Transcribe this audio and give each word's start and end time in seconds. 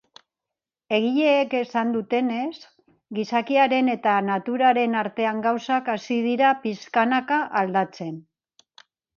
Egileek 0.95 1.51
esan 1.57 1.91
dutenez, 1.95 2.47
gizakiaren 3.19 3.93
eta 3.97 4.15
naturaren 4.31 4.97
artean 5.05 5.45
gauzak 5.47 5.95
hasi 5.97 6.21
dira 6.31 6.57
pixkanaka 6.65 7.43
aldatzen. 7.63 8.21